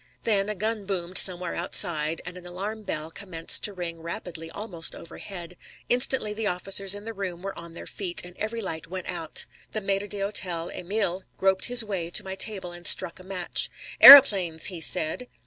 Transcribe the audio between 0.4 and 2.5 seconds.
a gun boomed somewhere outside, and an